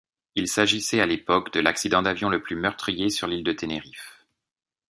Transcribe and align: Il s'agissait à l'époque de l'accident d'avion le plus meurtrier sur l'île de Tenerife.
Il 0.33 0.47
s'agissait 0.47 0.99
à 0.99 1.05
l'époque 1.05 1.53
de 1.53 1.59
l'accident 1.59 2.01
d'avion 2.01 2.29
le 2.29 2.41
plus 2.41 2.55
meurtrier 2.55 3.11
sur 3.11 3.27
l'île 3.27 3.43
de 3.43 3.53
Tenerife. 3.53 4.25